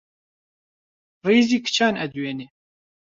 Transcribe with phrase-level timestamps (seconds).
[1.25, 2.47] ڕیزی کچان ئەدوێنێ